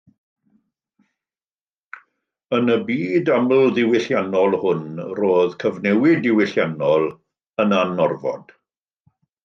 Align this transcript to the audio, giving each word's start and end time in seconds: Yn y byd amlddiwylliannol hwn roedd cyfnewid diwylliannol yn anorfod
Yn 2.59 2.71
y 2.77 2.77
byd 2.87 3.29
amlddiwylliannol 3.35 4.59
hwn 4.65 4.83
roedd 5.21 5.57
cyfnewid 5.65 6.27
diwylliannol 6.27 7.11
yn 7.67 7.81
anorfod 7.85 8.57